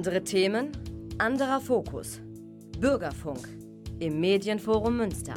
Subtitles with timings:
[0.00, 0.72] Andere Themen,
[1.18, 2.20] anderer Fokus.
[2.78, 3.46] Bürgerfunk
[3.98, 5.34] im Medienforum Münster.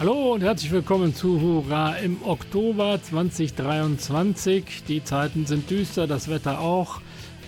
[0.00, 4.84] Hallo und herzlich willkommen zu Hurra im Oktober 2023.
[4.88, 7.02] Die Zeiten sind düster, das Wetter auch,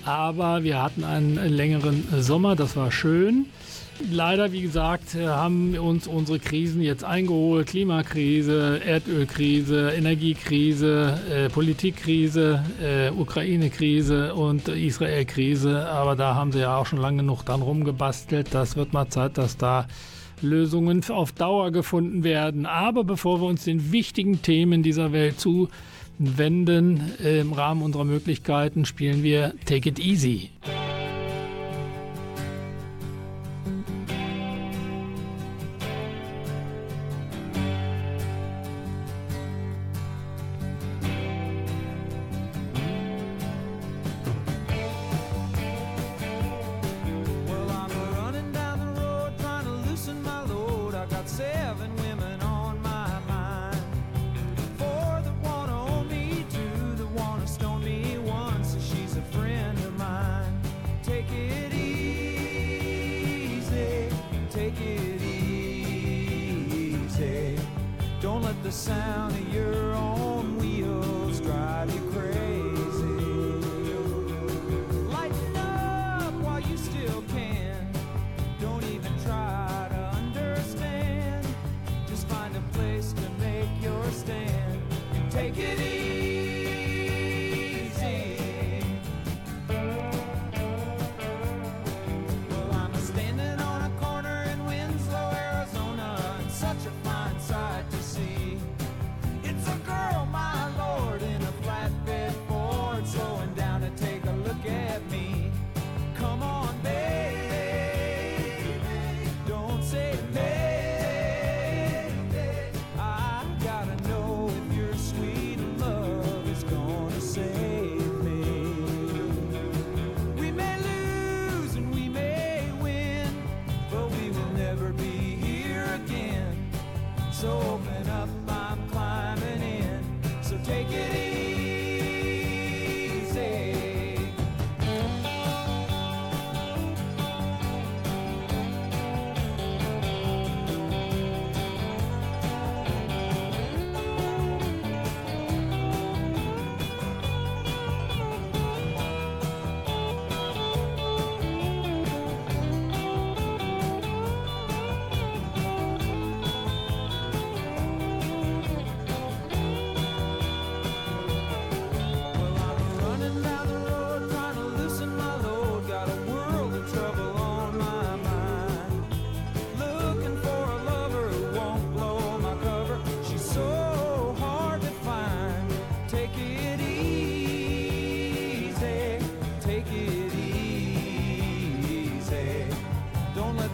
[0.04, 3.46] aber wir hatten einen längeren Sommer, das war schön.
[4.08, 7.66] Leider, wie gesagt, haben uns unsere Krisen jetzt eingeholt.
[7.66, 15.86] Klimakrise, Erdölkrise, Energiekrise, äh, Politikkrise, äh, Ukraine-Krise und Israel-Krise.
[15.86, 18.54] Aber da haben sie ja auch schon lange genug dran rumgebastelt.
[18.54, 19.86] Das wird mal Zeit, dass da
[20.40, 22.64] Lösungen auf Dauer gefunden werden.
[22.64, 25.74] Aber bevor wir uns den wichtigen Themen dieser Welt zuwenden,
[27.24, 30.50] äh, im Rahmen unserer Möglichkeiten spielen wir Take It Easy.
[68.90, 71.79] sound of your own wheels drive.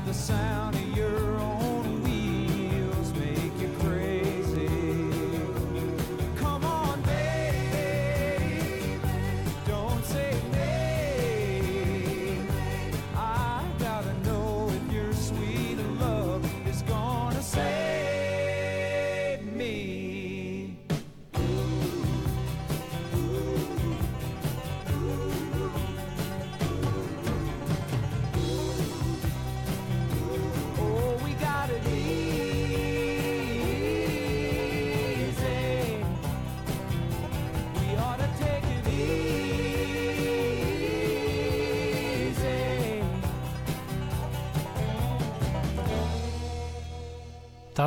[0.06, 1.35] the sound of your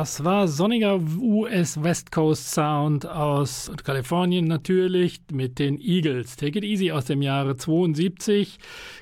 [0.00, 6.36] Das war sonniger US West Coast Sound aus Kalifornien natürlich mit den Eagles.
[6.36, 8.58] Take it easy aus dem Jahre 72,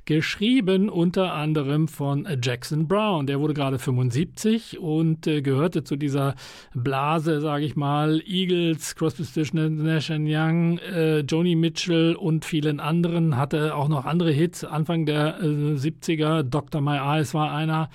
[0.07, 3.29] geschrieben unter anderem von Jackson Brown.
[3.29, 6.35] Der wurde gerade 75 und äh, gehörte zu dieser
[6.75, 13.37] Blase, sage ich mal, Eagles, Crosby, Stills, Nash Young, äh, Joni Mitchell und vielen anderen.
[13.37, 16.43] Hatte auch noch andere Hits Anfang der äh, 70er.
[16.43, 16.81] Dr.
[16.81, 17.89] My Eyes war einer.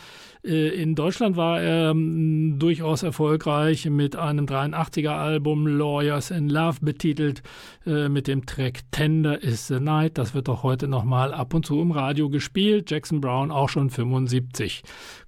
[0.44, 6.50] Äh, in Deutschland war er ähm, durch durchaus erfolgreich mit einem 83er Album Lawyers in
[6.50, 7.44] Love betitelt
[7.86, 10.18] äh, mit dem Track Tender is the Night.
[10.18, 12.90] Das wird auch heute nochmal ab und zu im Radio gespielt.
[12.90, 14.81] Jackson Brown auch schon 75.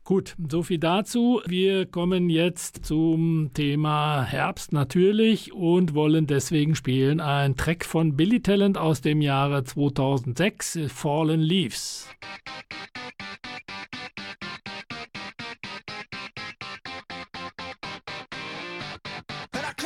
[0.03, 1.39] Gut, so viel dazu.
[1.45, 8.41] Wir kommen jetzt zum Thema Herbst natürlich und wollen deswegen spielen ein Track von Billy
[8.41, 12.09] Talent aus dem Jahre 2006, Fallen Leaves.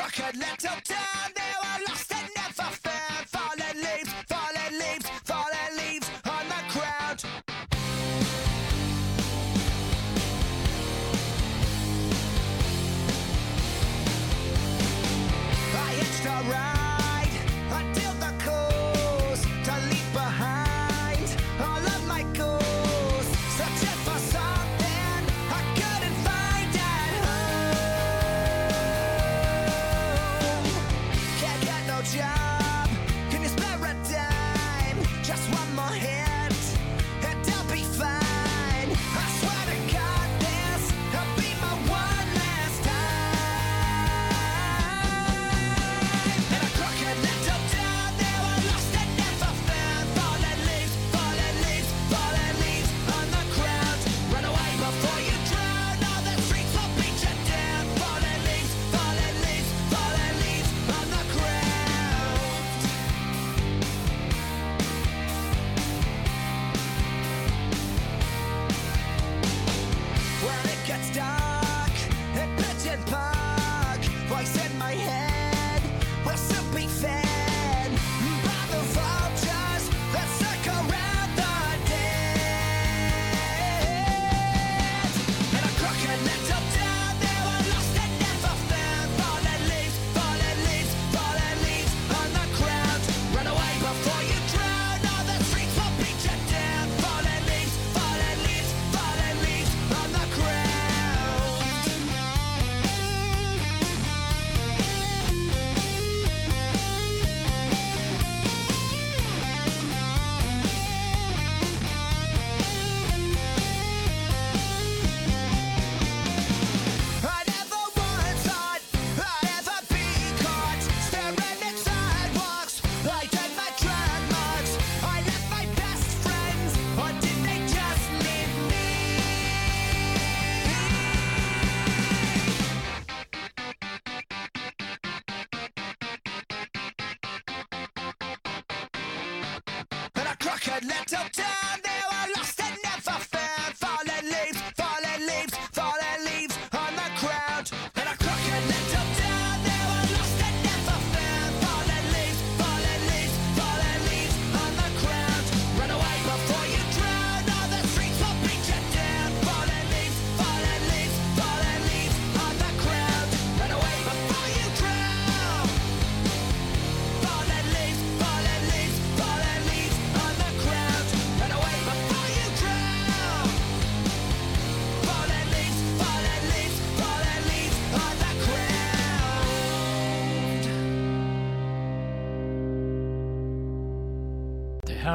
[0.09, 2.88] I could let them down, now I'm lost and never found.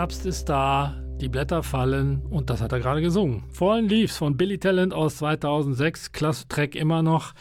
[0.05, 3.45] Herbst ist da, die Blätter fallen und das hat er gerade gesungen.
[3.51, 7.33] Fallen Leaves von Billy Talent aus 2006, klasse Track immer noch.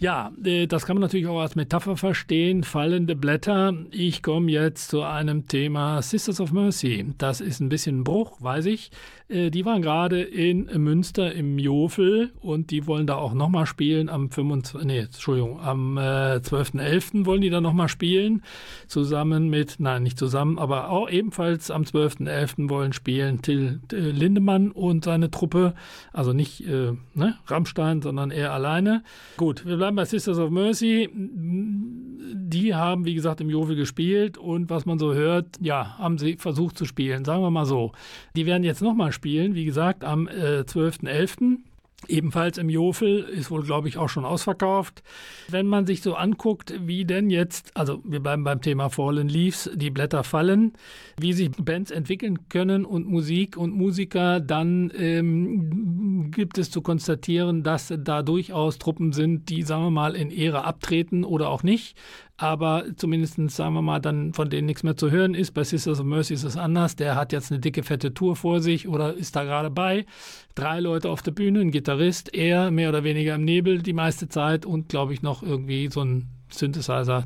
[0.00, 3.74] Ja, äh, das kann man natürlich auch als Metapher verstehen, fallende Blätter.
[3.90, 7.14] Ich komme jetzt zu einem Thema Sisters of Mercy.
[7.18, 8.92] Das ist ein bisschen ein Bruch, weiß ich.
[9.28, 14.08] Äh, die waren gerade in Münster im Jofel und die wollen da auch nochmal spielen
[14.08, 17.26] am 25, nee, Entschuldigung, am äh, 12.11.
[17.26, 18.42] wollen die da nochmal spielen.
[18.86, 22.70] Zusammen mit, nein, nicht zusammen, aber auch ebenfalls am 12.11.
[22.70, 25.74] wollen spielen Till äh, Lindemann und seine Truppe.
[26.12, 29.02] Also nicht äh, ne, Rammstein, sondern er alleine.
[29.36, 31.08] Gut, wir bleiben bei Sisters of Mercy.
[31.12, 36.36] Die haben, wie gesagt, im Jofel gespielt und was man so hört, ja, haben sie
[36.36, 37.92] versucht zu spielen, sagen wir mal so.
[38.36, 41.58] Die werden jetzt nochmal spielen, wie gesagt, am äh, 12.11.
[42.06, 45.02] Ebenfalls im Jofel ist wohl, glaube ich, auch schon ausverkauft.
[45.48, 49.68] Wenn man sich so anguckt, wie denn jetzt, also wir bleiben beim Thema Fallen Leaves,
[49.74, 50.74] die Blätter fallen,
[51.18, 57.64] wie sich Bands entwickeln können und Musik und Musiker, dann ähm, gibt es zu konstatieren,
[57.64, 61.96] dass da durchaus Truppen sind, die, sagen wir mal, in Ehre abtreten oder auch nicht.
[62.38, 65.52] Aber zumindest, sagen wir mal, dann von denen nichts mehr zu hören ist.
[65.54, 66.94] Bei Sisters of Mercy ist es anders.
[66.94, 70.06] Der hat jetzt eine dicke, fette Tour vor sich oder ist da gerade bei.
[70.54, 74.28] Drei Leute auf der Bühne, ein Gitarrist, er mehr oder weniger im Nebel die meiste
[74.28, 77.24] Zeit und, glaube ich, noch irgendwie so ein Synthesizer,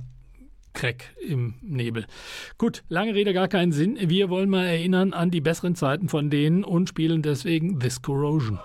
[0.72, 2.06] Crack im Nebel.
[2.56, 3.98] Gut, lange Rede, gar keinen Sinn.
[4.00, 8.58] Wir wollen mal erinnern an die besseren Zeiten von denen und spielen deswegen This Corrosion.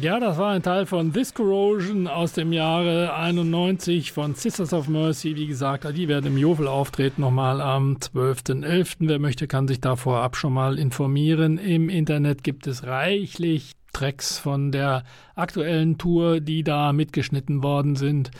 [0.00, 4.86] Ja, das war ein Teil von This Corrosion aus dem Jahre 91 von Sisters of
[4.86, 5.34] Mercy.
[5.34, 8.96] Wie gesagt, die werden im Jovel auftreten, nochmal am 12.11.
[9.00, 11.58] Wer möchte, kann sich da vorab schon mal informieren.
[11.58, 15.02] Im Internet gibt es reichlich Tracks von der
[15.34, 18.30] aktuellen Tour, die da mitgeschnitten worden sind.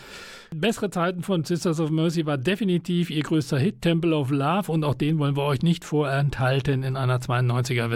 [0.54, 4.84] Bessere Zeiten von Sisters of Mercy war definitiv ihr größter Hit, Temple of Love, und
[4.84, 7.90] auch den wollen wir euch nicht vorenthalten in einer 92er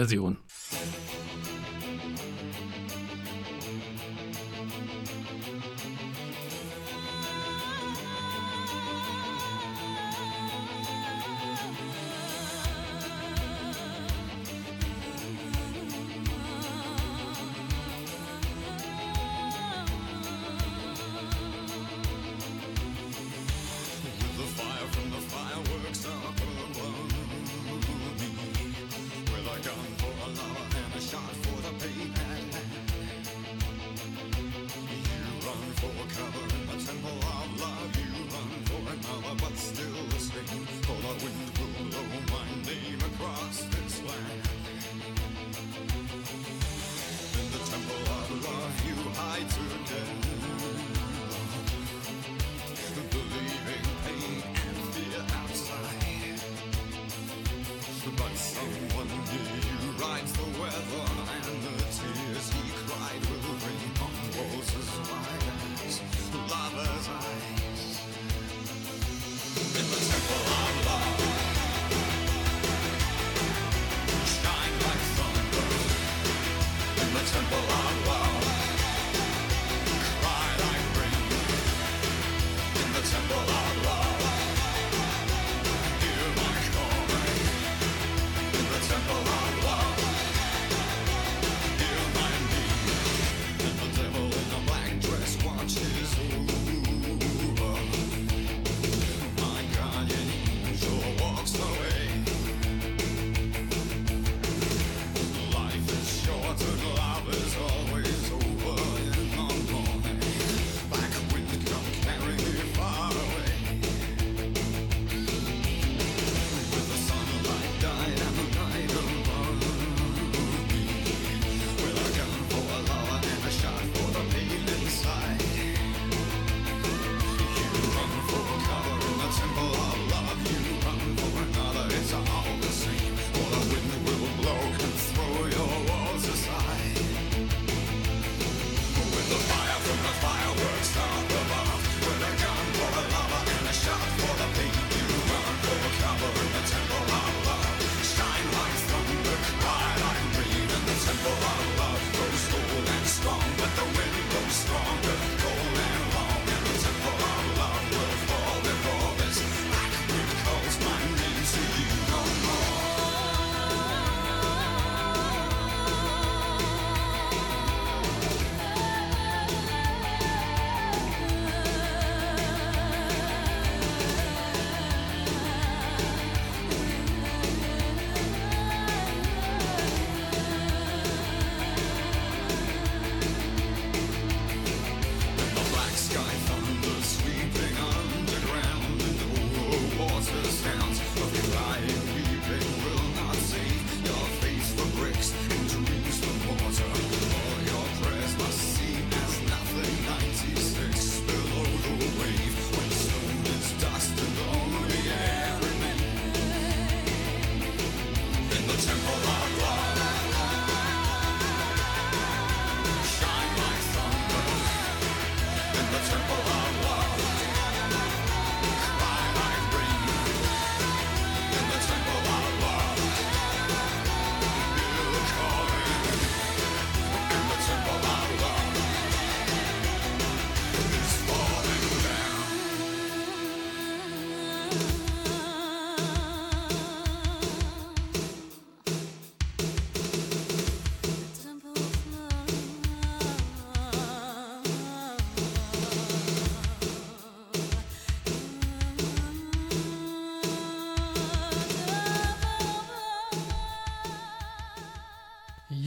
[83.13, 83.52] Somos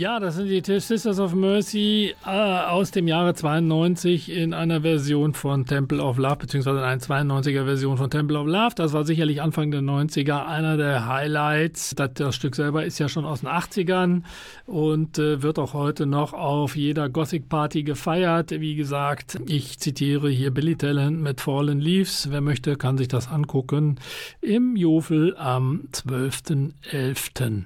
[0.07, 5.35] Ja, das sind die Sisters of Mercy äh, aus dem Jahre 92 in einer Version
[5.35, 8.77] von Temple of Love, beziehungsweise in einer 92er Version von Temple of Love.
[8.77, 11.97] Das war sicherlich Anfang der 90er einer der Highlights.
[11.97, 14.23] Das, das Stück selber ist ja schon aus den 80ern
[14.66, 18.53] und äh, wird auch heute noch auf jeder Gothic Party gefeiert.
[18.53, 22.31] Wie gesagt, ich zitiere hier Billy Talent mit Fallen Leaves.
[22.31, 23.99] Wer möchte, kann sich das angucken
[24.40, 27.64] im Jofel am 12.11.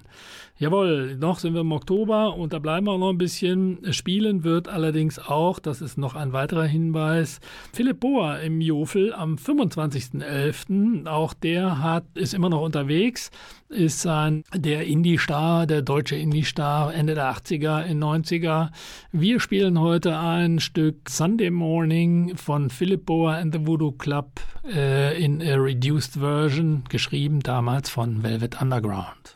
[0.61, 3.79] Jawohl, noch sind wir im Oktober und da bleiben wir auch noch ein bisschen.
[3.95, 7.41] Spielen wird allerdings auch, das ist noch ein weiterer Hinweis,
[7.73, 11.07] Philipp Bohr im Jofel am 25.11.
[11.07, 13.31] Auch der hat, ist immer noch unterwegs,
[13.71, 18.69] ist ein, der Indie-Star, der deutsche Indie-Star Ende der 80er, in 90er.
[19.13, 25.19] Wir spielen heute ein Stück Sunday Morning von Philipp Bohr and the Voodoo Club äh,
[25.25, 29.33] in a reduced version, geschrieben damals von Velvet Underground.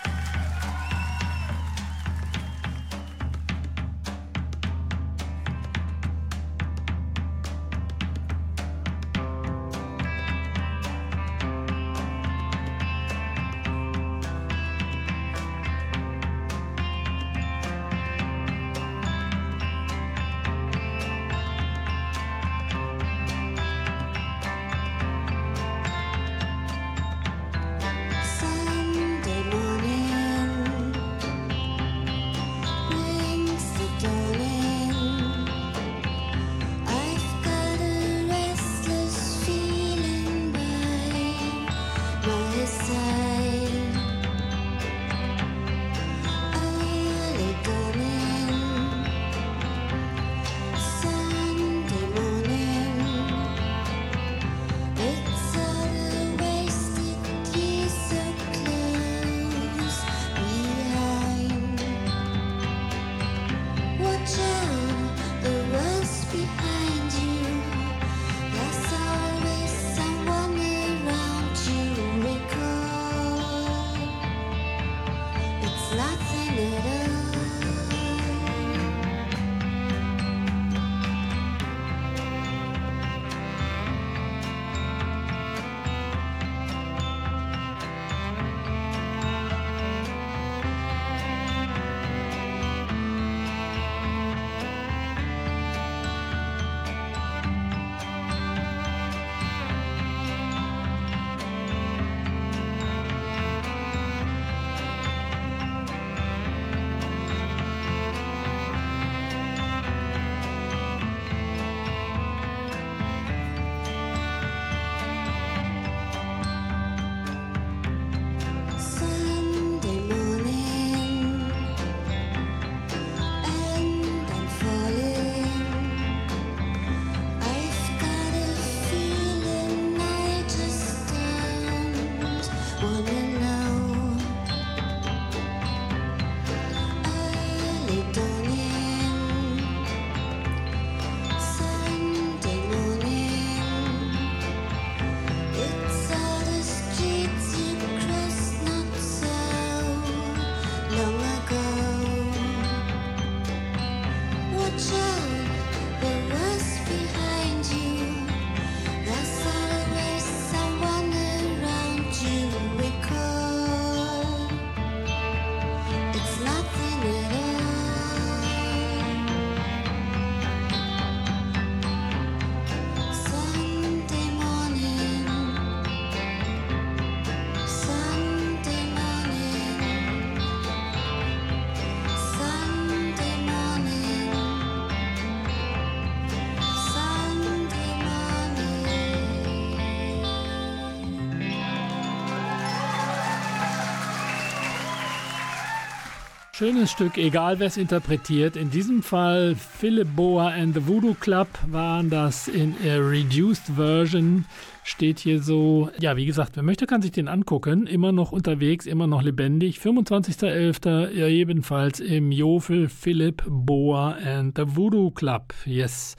[196.64, 198.57] Schönes Stück, egal wer es interpretiert.
[198.57, 204.46] In diesem Fall Philip Boa and the Voodoo Club waren das in a reduced version.
[204.83, 207.87] Steht hier so, ja, wie gesagt, wer möchte, kann sich den angucken.
[207.87, 209.77] Immer noch unterwegs, immer noch lebendig.
[209.77, 211.29] 25.11.
[211.29, 215.53] ebenfalls im Jofel Philip Boa and the Voodoo Club.
[215.66, 216.16] Yes.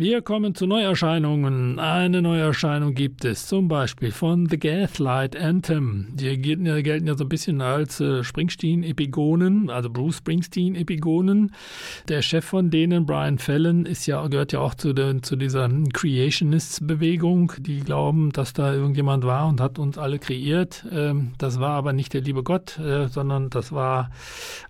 [0.00, 1.80] Wir kommen zu Neuerscheinungen.
[1.80, 6.06] Eine Neuerscheinung gibt es, zum Beispiel von The Gaslight Anthem.
[6.12, 11.52] Die gelten ja, so ein bisschen als äh, Springsteen-Epigonen, also Bruce Springsteen-Epigonen.
[12.06, 15.68] Der Chef von denen, Brian Fallon, ist ja, gehört ja auch zu, den, zu dieser
[15.68, 20.86] Creationists-Bewegung, die glauben, dass da irgendjemand war und hat uns alle kreiert.
[20.92, 24.12] Ähm, das war aber nicht der liebe Gott, äh, sondern das war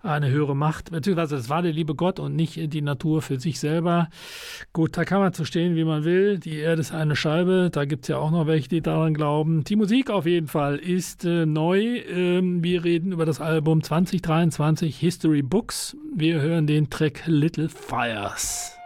[0.01, 3.59] eine höhere Macht, beziehungsweise es war der liebe Gott und nicht die Natur für sich
[3.59, 4.09] selber.
[4.73, 6.39] Gut, da kann man zu stehen, wie man will.
[6.39, 9.63] Die Erde ist eine Scheibe, da gibt es ja auch noch welche, die daran glauben.
[9.63, 11.99] Die Musik auf jeden Fall ist äh, neu.
[12.09, 15.97] Ähm, wir reden über das Album 2023 History Books.
[16.15, 18.78] Wir hören den Track Little Fires.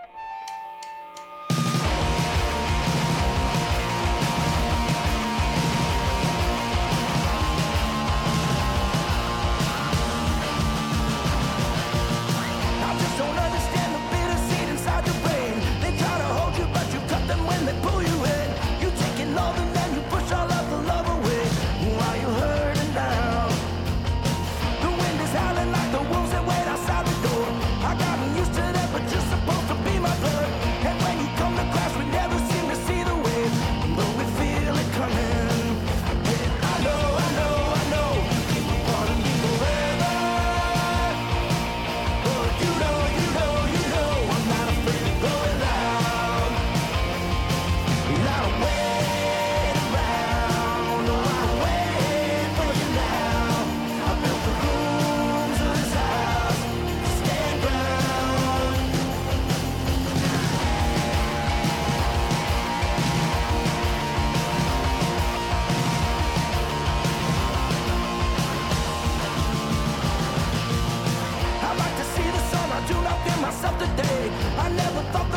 [73.95, 74.31] day.
[74.57, 75.32] I never thought.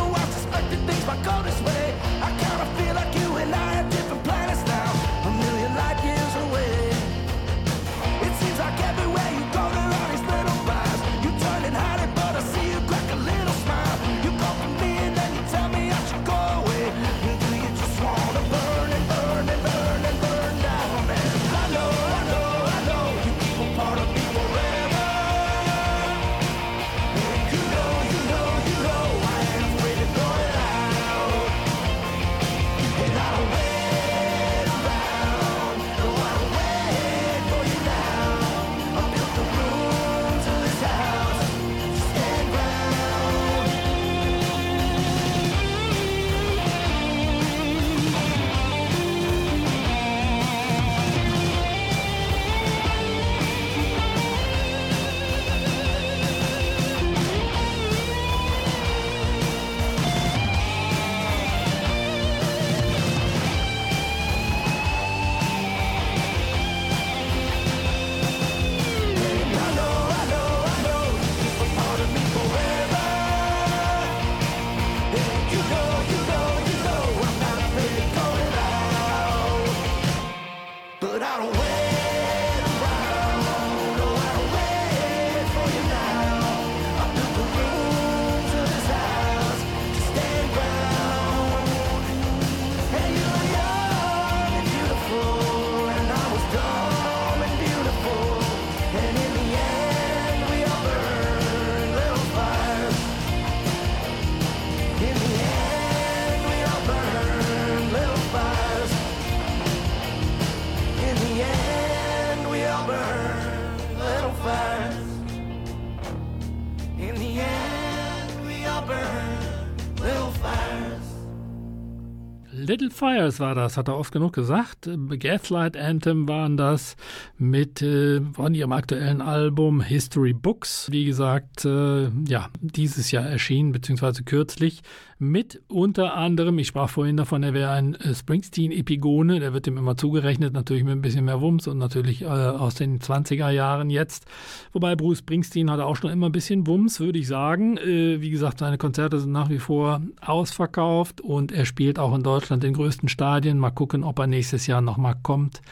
[122.66, 124.90] Little Fires war das, hat er oft genug gesagt.
[125.20, 126.96] Gaslight Anthem waren das
[127.38, 130.90] mit äh, von ihrem aktuellen Album History Books.
[130.90, 134.82] Wie gesagt, äh, ja, dieses Jahr erschienen, beziehungsweise kürzlich
[135.18, 139.78] mit unter anderem, ich sprach vorhin davon, er wäre ein äh, Springsteen-Epigone, der wird ihm
[139.78, 143.88] immer zugerechnet, natürlich mit ein bisschen mehr Wumms und natürlich äh, aus den 20er Jahren
[143.88, 144.26] jetzt.
[144.72, 147.78] Wobei Bruce Springsteen hatte auch schon immer ein bisschen Wumms, würde ich sagen.
[147.78, 152.22] Äh, wie gesagt, seine Konzerte sind nach wie vor ausverkauft und er spielt auch in
[152.22, 153.58] Deutschland den größten Stadien.
[153.58, 155.62] Mal gucken, ob er nächstes Jahr nochmal kommt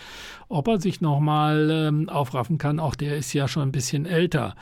[0.48, 2.80] ob er sich nochmal ähm, aufraffen kann.
[2.80, 4.54] Auch der ist ja schon ein bisschen älter.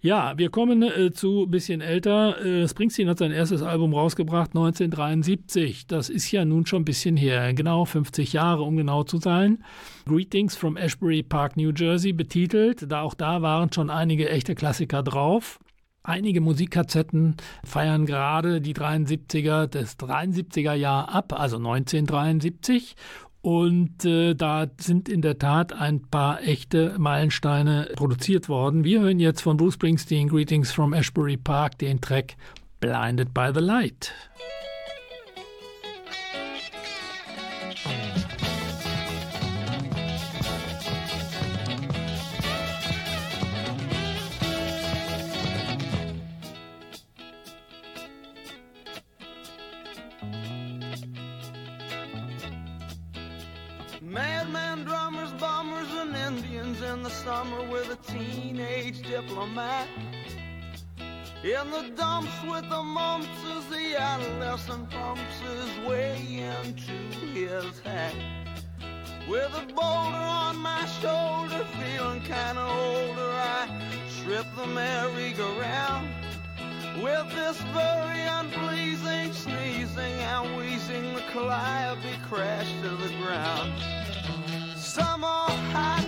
[0.00, 2.44] Ja, wir kommen äh, zu bisschen älter.
[2.44, 5.86] Äh, Springsteen hat sein erstes Album rausgebracht 1973.
[5.86, 9.64] Das ist ja nun schon ein bisschen her, genau 50 Jahre, um genau zu sein.
[10.06, 12.90] Greetings from Ashbury Park, New Jersey betitelt.
[12.90, 15.58] Da auch da waren schon einige echte Klassiker drauf.
[16.06, 22.94] Einige Musikkassetten feiern gerade die 73er, das 73er Jahr ab, also 1973.
[23.46, 28.82] Und äh, da sind in der Tat ein paar echte Meilensteine produziert worden.
[28.82, 32.34] Wir hören jetzt von Bruce Springsteen Greetings from Ashbury Park den Track
[32.80, 34.12] Blinded by the Light.
[57.06, 59.86] the summer with a teenage diplomat.
[61.44, 66.98] In the dumps with the mumps as the adolescent pumps his way into
[67.32, 68.12] his hat.
[69.28, 73.68] With a boulder on my shoulder, feeling kinda older, I
[74.24, 76.08] trip the merry-go-round.
[77.04, 83.72] With this very unpleasing sneezing and wheezing, the calliope crashed to the ground.
[84.76, 86.06] Some old hot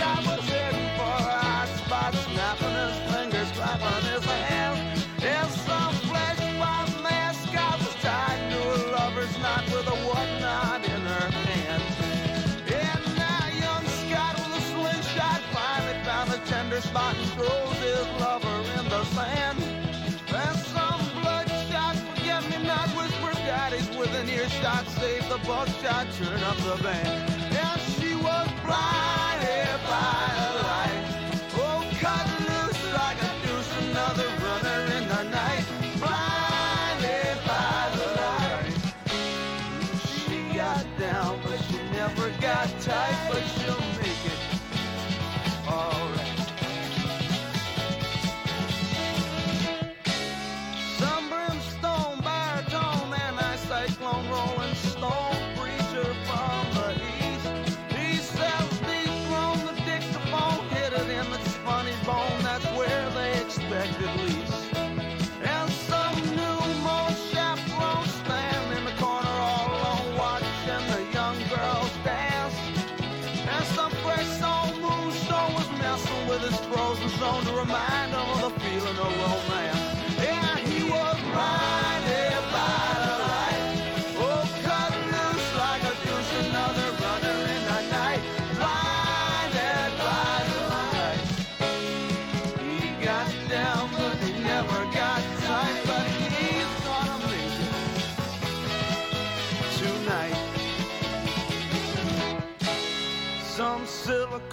[0.00, 5.06] I was heading for hot spot, snapping his fingers, clapping his hands.
[5.22, 11.00] In some flesh by mask, was tied to a lover's knot with a whatnot in
[11.02, 11.82] her hand.
[12.68, 18.06] And now young Scott with a slingshot finally found a tender spot and throws his
[18.20, 19.58] lover in the sand.
[20.30, 26.82] Then some bloodshot forget-me-not whispers, daddies with an earshot, save the buckshot, turn up the
[26.82, 27.27] band.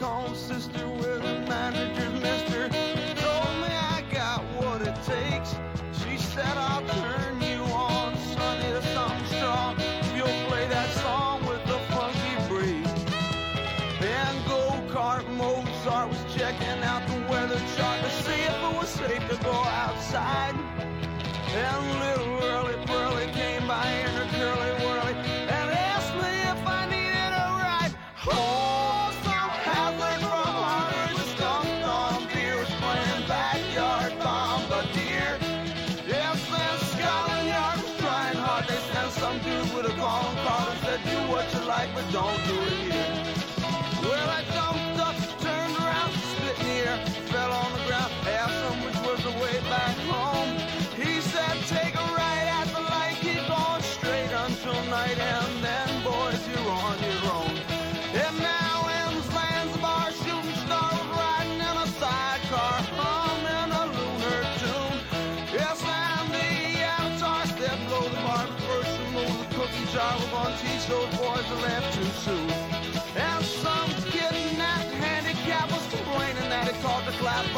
[0.06, 0.75] consistent.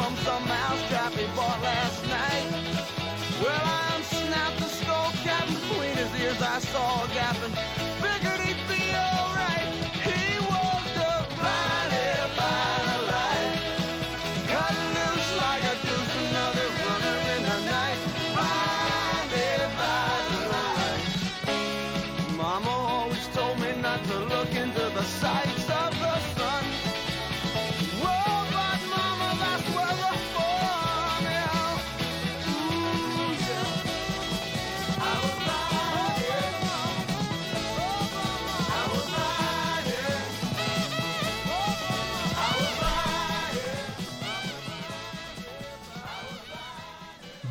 [0.08, 2.48] from some mousetrap he bought last night.
[3.42, 7.77] Well, I unsnapped the skull cap, and between his ears I saw a gap, and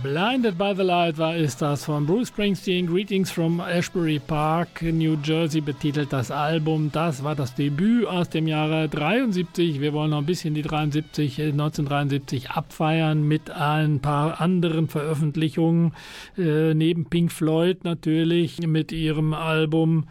[0.09, 5.17] Blinded by the Light war ist das von Bruce Springsteen, Greetings from Ashbury Park, New
[5.21, 6.89] Jersey betitelt das Album.
[6.93, 9.81] Das war das Debüt aus dem Jahre 73.
[9.81, 15.91] Wir wollen noch ein bisschen die 73, 1973 äh, abfeiern mit ein paar anderen Veröffentlichungen.
[16.37, 20.05] Äh, neben Pink Floyd natürlich mit ihrem Album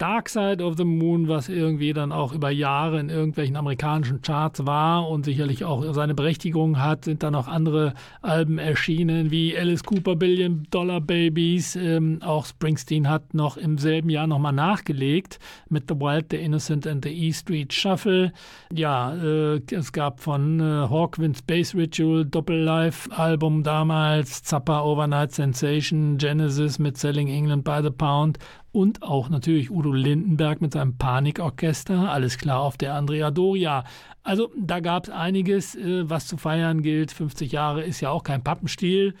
[0.00, 4.64] Dark Side of the Moon, was irgendwie dann auch über Jahre in irgendwelchen amerikanischen Charts
[4.64, 7.92] war und sicherlich auch seine Berechtigung hat, sind dann auch andere
[8.22, 11.76] Alben erschienen, wie Alice Cooper Billion Dollar Babies.
[11.76, 15.38] Ähm, auch Springsteen hat noch im selben Jahr nochmal nachgelegt
[15.68, 18.32] mit The Wild, The Innocent and the E Street Shuffle.
[18.72, 26.78] Ja, äh, es gab von äh, Hawkwind Space Ritual Doppel-Live-Album damals, Zappa Overnight Sensation, Genesis
[26.78, 28.38] mit Selling England by the Pound
[28.72, 33.84] und auch natürlich Udo Lindenberg mit seinem Panikorchester, alles klar auf der Andrea Doria.
[34.22, 37.10] Also da gab es einiges, äh, was zu feiern gilt.
[37.12, 39.14] 50 Jahre ist ja auch kein Pappenstiel.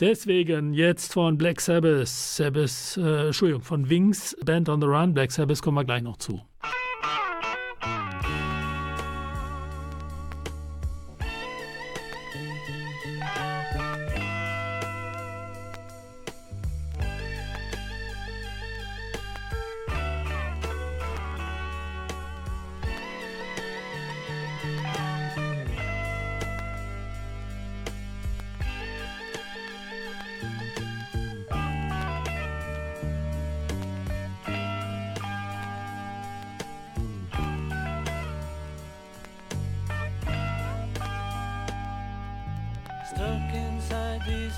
[0.00, 5.30] Deswegen jetzt von Black Sabbath, Sabbath äh, Entschuldigung, von Wings, Band on the Run, Black
[5.30, 6.40] Sabbath kommen wir gleich noch zu.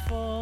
[0.09, 0.42] for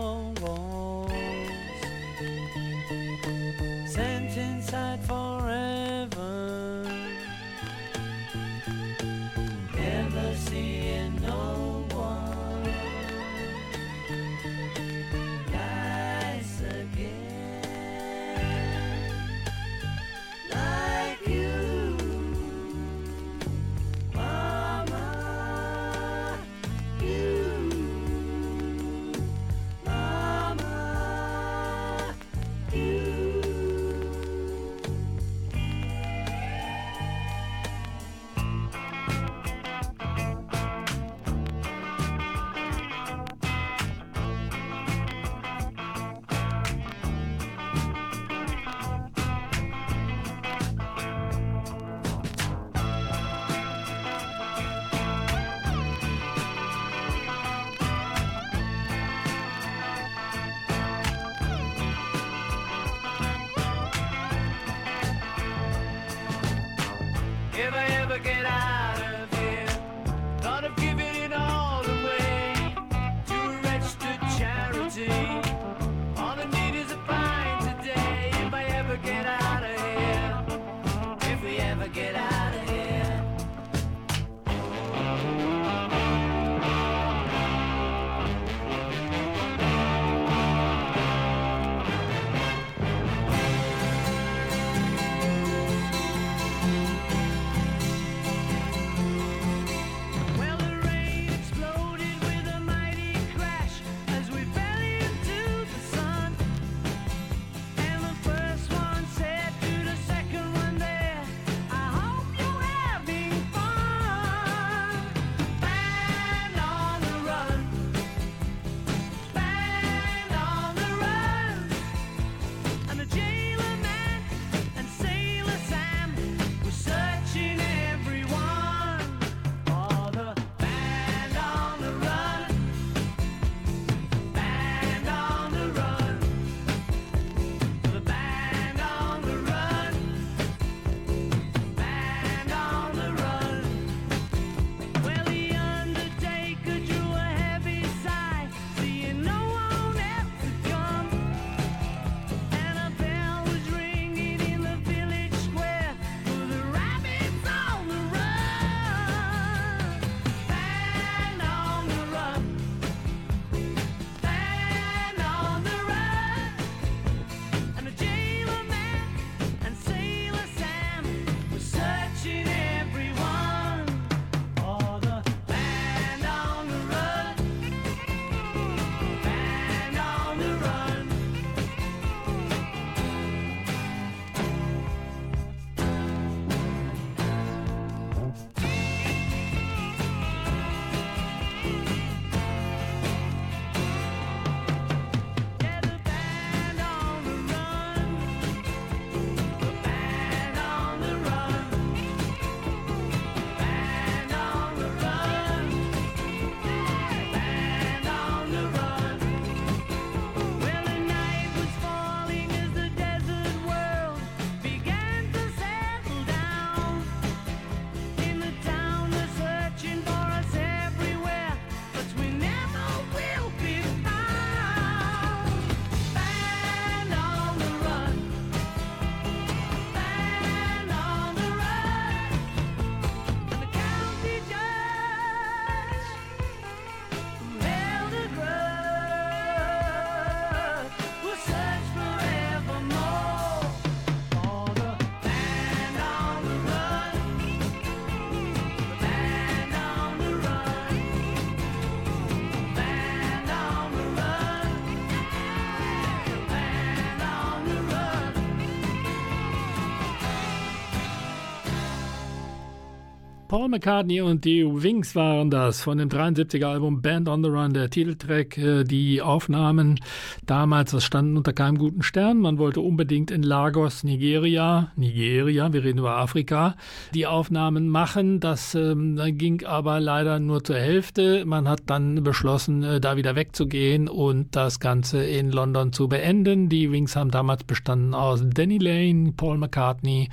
[263.61, 267.75] Paul McCartney und die Wings waren das von dem 73er Album Band on the Run,
[267.75, 268.57] der Titeltrack.
[268.57, 270.01] Äh, die Aufnahmen
[270.47, 272.39] damals, das standen unter keinem guten Stern.
[272.39, 276.75] Man wollte unbedingt in Lagos, Nigeria, Nigeria, wir reden über Afrika,
[277.13, 278.41] die Aufnahmen machen.
[278.41, 281.45] Das ähm, ging aber leider nur zur Hälfte.
[281.45, 286.71] Man hat dann beschlossen, äh, da wieder wegzugehen und das Ganze in London zu beenden.
[286.71, 290.31] Die Wings haben damals bestanden aus Danny Lane, Paul McCartney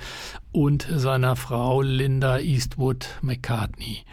[0.52, 4.04] und seiner Frau Linda Eastwood McCartney.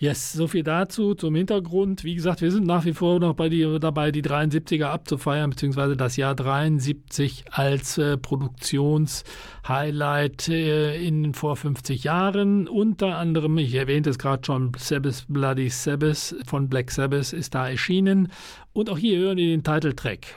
[0.00, 2.04] Yes, so viel dazu zum Hintergrund.
[2.04, 6.16] Wie gesagt, wir sind nach wie vor noch die, dabei, die 73er abzufeiern, beziehungsweise das
[6.16, 12.68] Jahr 73 als äh, Produktionshighlight äh, in vor 50 Jahren.
[12.68, 17.68] Unter anderem, ich erwähnte es gerade schon, Sabbath Bloody Sabbath von Black Sabbath ist da
[17.68, 18.30] erschienen.
[18.72, 20.28] Und auch hier hören wir den Titeltrack.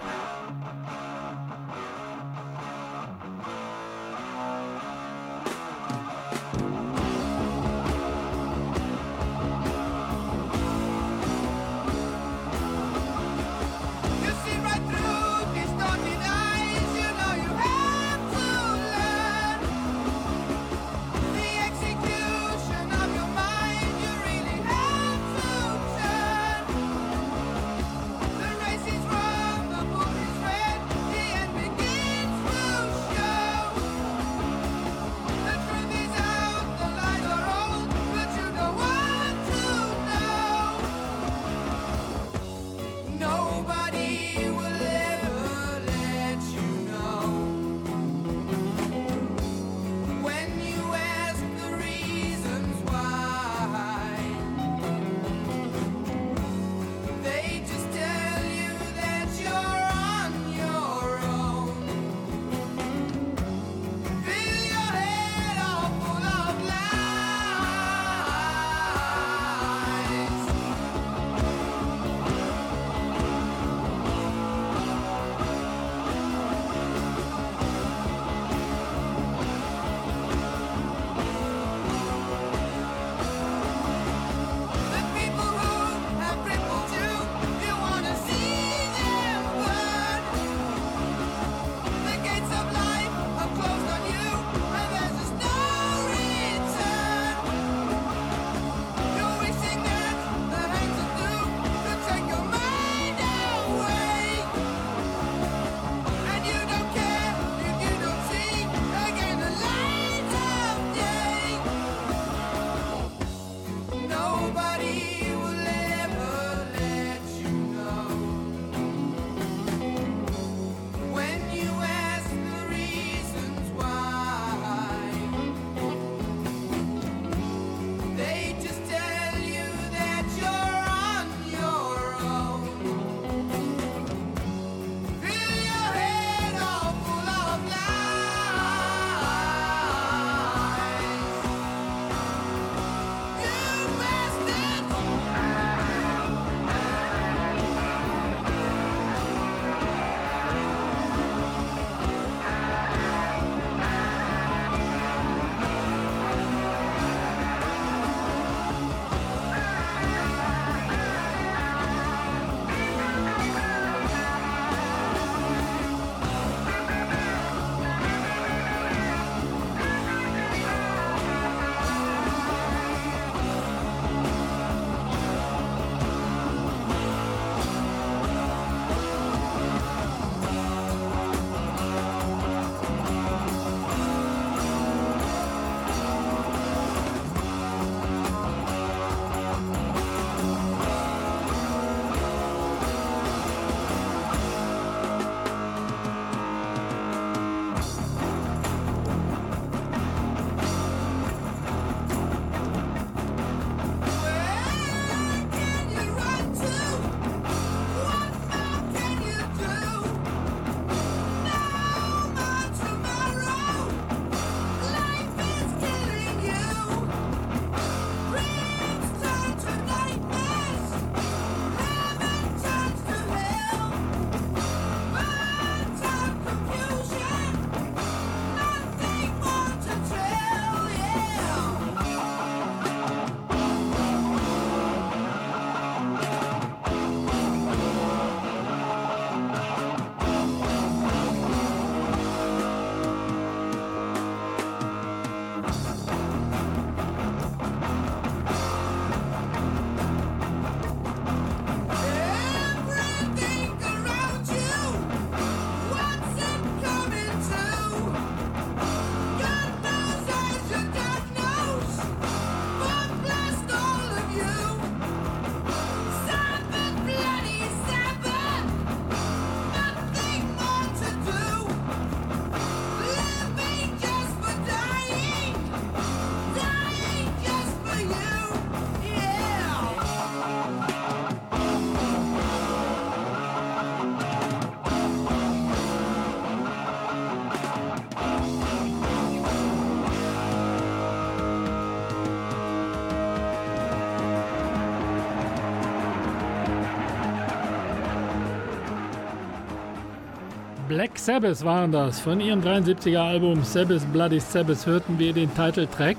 [301.01, 302.19] Black Sabbath waren das.
[302.19, 306.17] Von ihrem 73er Album Sabbath Bloody Sabbath hörten wir den Titeltrack.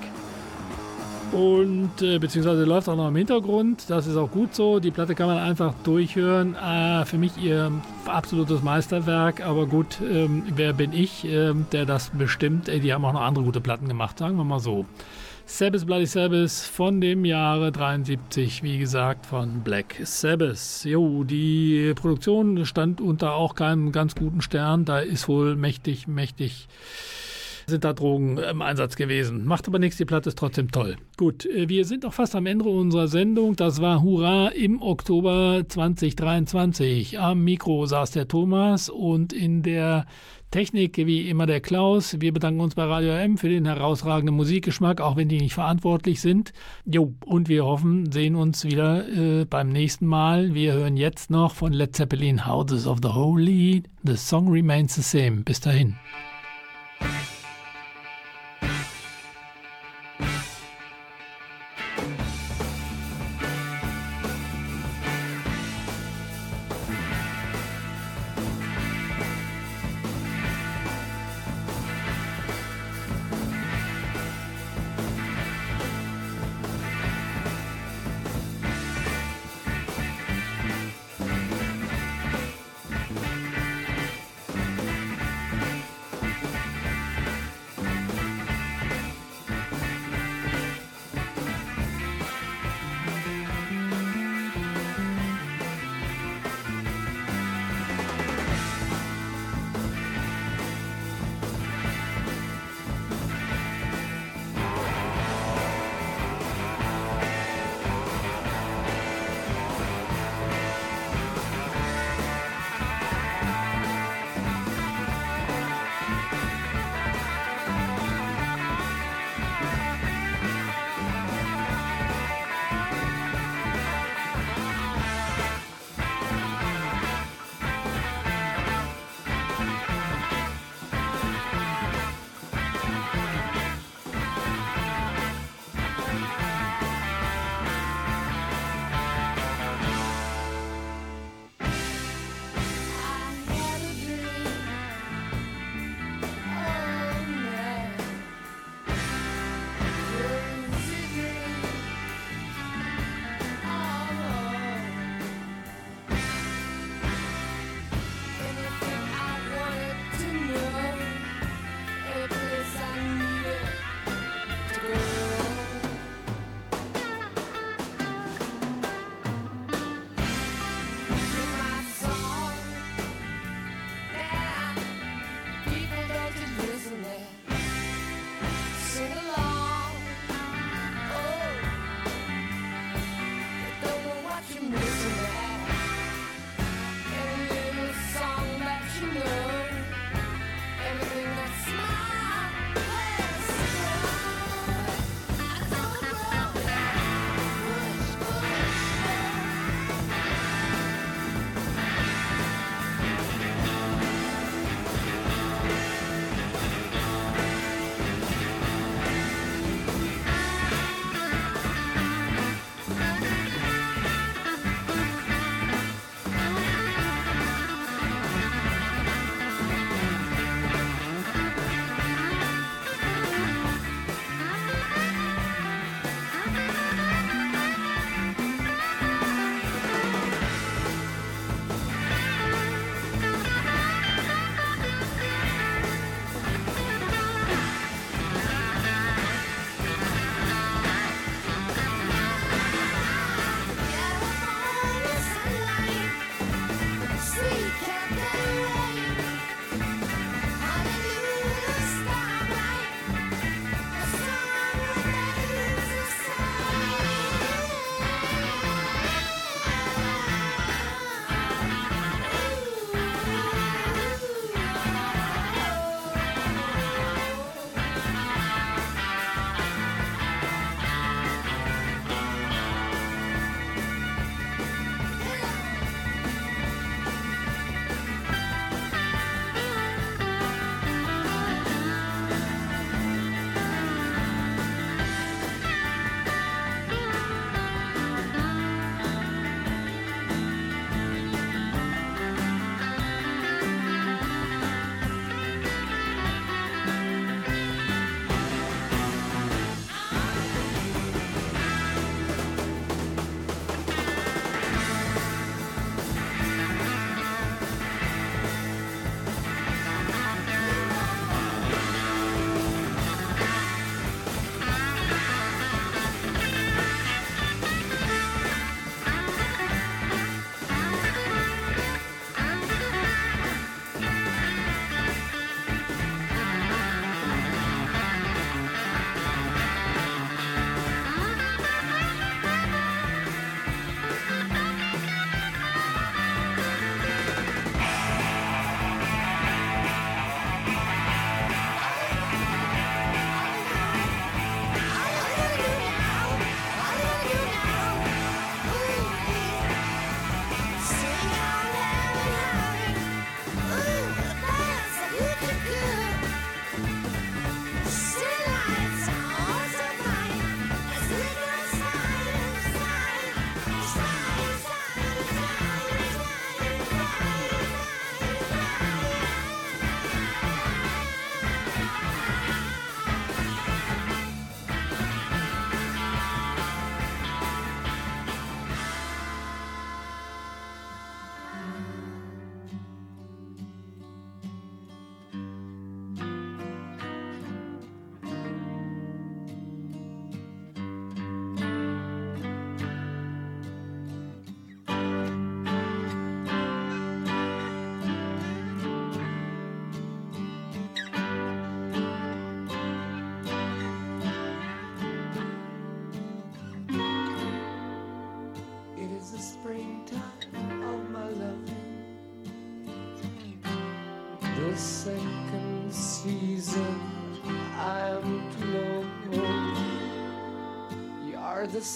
[1.31, 3.85] Und äh, beziehungsweise läuft auch noch im Hintergrund.
[3.87, 4.81] Das ist auch gut so.
[4.81, 6.55] Die Platte kann man einfach durchhören.
[6.55, 7.71] Äh, für mich ihr
[8.05, 9.39] absolutes Meisterwerk.
[9.39, 12.67] Aber gut, ähm, wer bin ich, äh, der das bestimmt?
[12.67, 14.85] Die haben auch noch andere gute Platten gemacht, sagen wir mal so.
[15.45, 20.85] Sabbath Bloody Sabbath von dem Jahre 73, wie gesagt, von Black Sabbath.
[20.85, 24.85] Jo, die Produktion stand unter auch keinem ganz guten Stern.
[24.85, 26.67] Da ist wohl mächtig, mächtig
[27.67, 29.45] sind da Drogen im Einsatz gewesen.
[29.45, 30.95] Macht aber nichts, die Platte ist trotzdem toll.
[31.17, 33.55] Gut, äh, wir sind auch fast am Ende unserer Sendung.
[33.55, 37.19] Das war Hurra im Oktober 2023.
[37.19, 40.05] Am Mikro saß der Thomas und in der
[40.53, 42.21] Technik wie immer der Klaus.
[42.21, 46.21] Wir bedanken uns bei Radio M für den herausragenden Musikgeschmack, auch wenn die nicht verantwortlich
[46.21, 46.53] sind.
[46.85, 50.53] Jo, und wir hoffen, sehen uns wieder äh, beim nächsten Mal.
[50.53, 53.81] Wir hören jetzt noch von Led Zeppelin Houses of the Holy.
[54.03, 55.41] The song remains the same.
[55.41, 55.95] Bis dahin.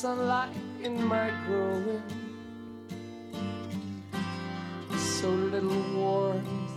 [0.07, 2.01] Sunlight in my growing
[4.95, 6.71] So little warmth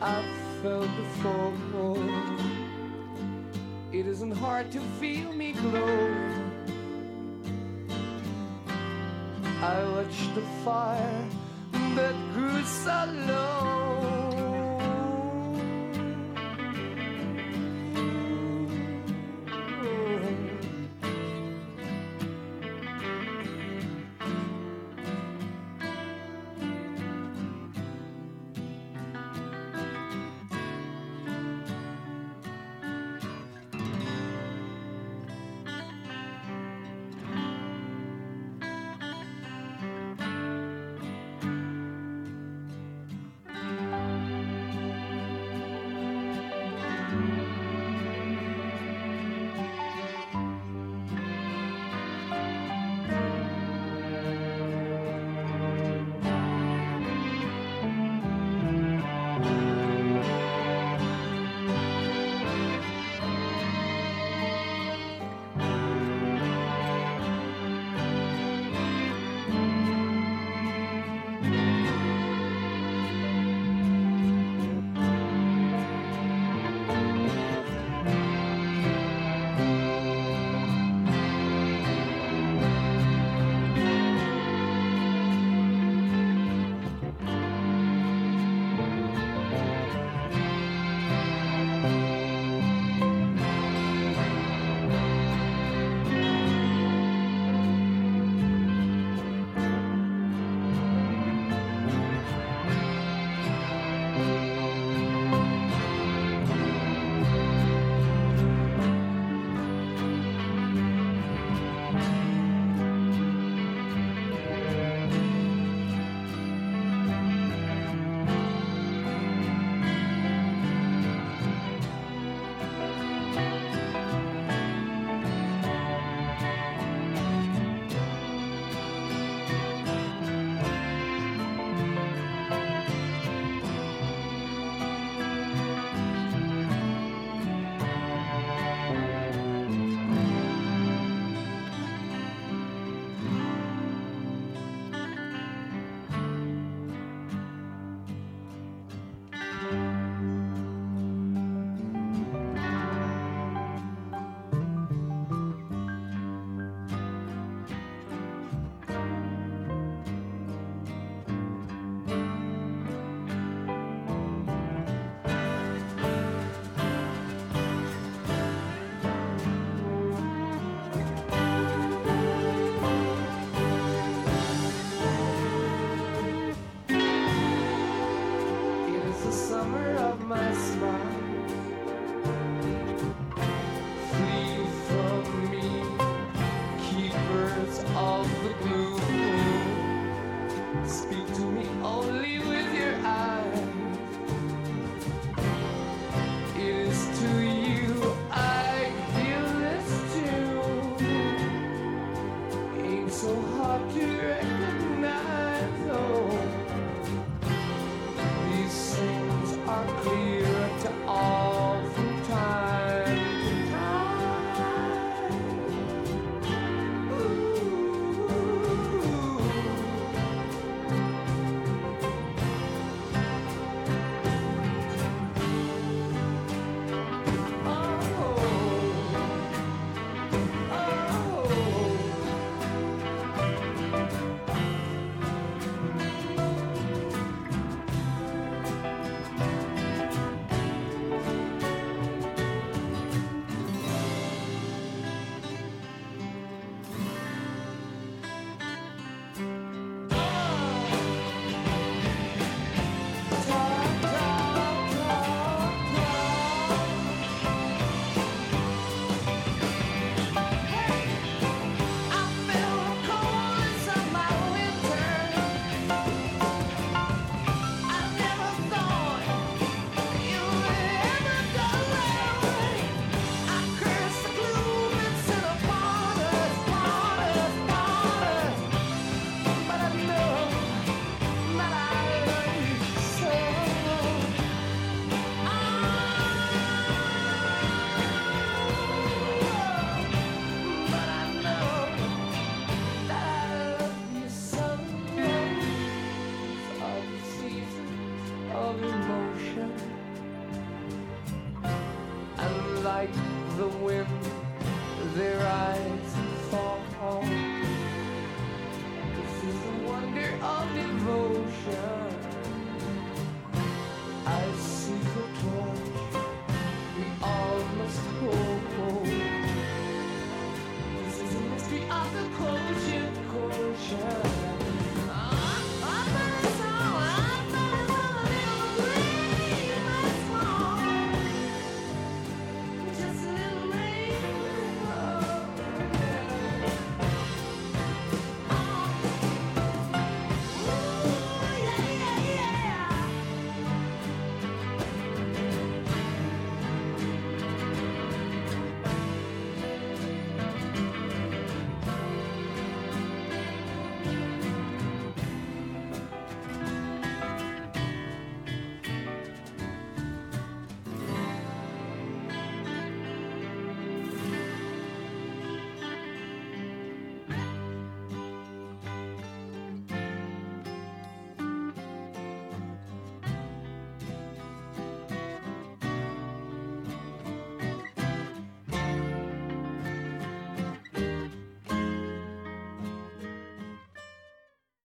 [0.00, 2.06] I've felt before.
[3.98, 6.06] It isn't hard to feel me glow.
[9.72, 11.24] I watched the fire
[11.96, 13.33] that grew so low